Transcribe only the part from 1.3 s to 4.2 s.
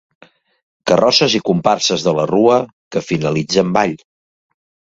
i comparses de la Rua, que finalitza amb ball.